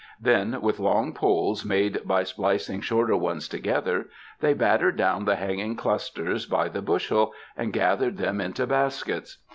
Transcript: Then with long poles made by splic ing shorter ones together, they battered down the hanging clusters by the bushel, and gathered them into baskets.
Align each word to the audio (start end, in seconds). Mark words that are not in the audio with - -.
Then 0.19 0.61
with 0.61 0.79
long 0.79 1.13
poles 1.13 1.63
made 1.63 1.99
by 2.07 2.23
splic 2.23 2.67
ing 2.71 2.81
shorter 2.81 3.15
ones 3.15 3.47
together, 3.47 4.07
they 4.39 4.55
battered 4.55 4.97
down 4.97 5.25
the 5.25 5.35
hanging 5.35 5.75
clusters 5.75 6.47
by 6.47 6.69
the 6.69 6.81
bushel, 6.81 7.33
and 7.55 7.71
gathered 7.71 8.17
them 8.17 8.41
into 8.41 8.65
baskets. 8.65 9.37